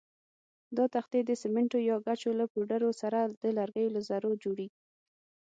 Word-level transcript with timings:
دا 0.77 0.85
تختې 0.95 1.19
د 1.25 1.31
سمنټو 1.41 1.79
یا 1.89 1.97
ګچو 2.05 2.31
له 2.39 2.45
پوډرو 2.51 2.89
سره 3.01 3.19
د 3.41 3.43
لرګیو 3.57 3.93
له 3.95 4.01
ذرو 4.09 4.31
جوړېږي. 4.43 4.79